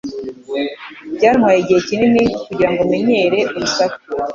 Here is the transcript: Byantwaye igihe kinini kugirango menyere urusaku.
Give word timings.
Byantwaye 1.15 1.57
igihe 1.59 1.79
kinini 1.87 2.23
kugirango 2.45 2.81
menyere 2.91 3.39
urusaku. 3.55 3.97